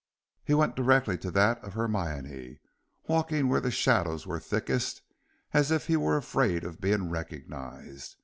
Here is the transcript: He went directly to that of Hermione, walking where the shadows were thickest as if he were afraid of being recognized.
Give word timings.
He 0.43 0.55
went 0.55 0.75
directly 0.75 1.15
to 1.19 1.29
that 1.29 1.63
of 1.63 1.73
Hermione, 1.73 2.57
walking 3.07 3.47
where 3.49 3.61
the 3.61 3.69
shadows 3.69 4.25
were 4.25 4.39
thickest 4.39 5.03
as 5.53 5.69
if 5.69 5.85
he 5.85 5.95
were 5.95 6.17
afraid 6.17 6.63
of 6.63 6.81
being 6.81 7.11
recognized. 7.11 8.15